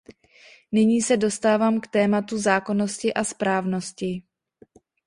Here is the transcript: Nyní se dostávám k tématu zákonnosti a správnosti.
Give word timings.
Nyní 0.71 1.01
se 1.01 1.17
dostávám 1.17 1.79
k 1.79 1.87
tématu 1.87 2.37
zákonnosti 2.37 3.13
a 3.13 3.23
správnosti. 3.23 4.23